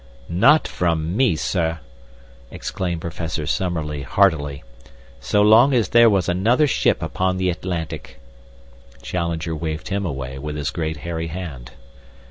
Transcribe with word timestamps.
"Not 0.27 0.67
from 0.67 1.15
me, 1.15 1.35
sir!" 1.35 1.77
exclaimed 2.49 3.01
Professor 3.01 3.45
Summerlee, 3.45 4.01
heartily. 4.01 4.63
"So 5.19 5.43
long 5.43 5.75
as 5.75 5.89
there 5.89 6.09
was 6.09 6.27
another 6.27 6.65
ship 6.65 7.03
upon 7.03 7.37
the 7.37 7.51
Atlantic." 7.51 8.19
Challenger 9.03 9.55
waved 9.55 9.89
him 9.89 10.03
away 10.03 10.39
with 10.39 10.55
his 10.55 10.71
great 10.71 10.97
hairy 11.05 11.27
hand. 11.27 11.73